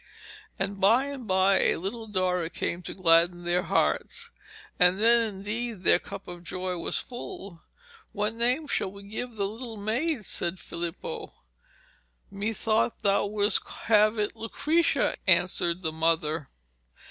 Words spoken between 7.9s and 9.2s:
'What name shall we